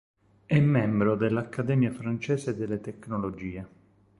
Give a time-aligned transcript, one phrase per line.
[0.47, 3.67] È membro dell'Accademia francese delle tecnologie.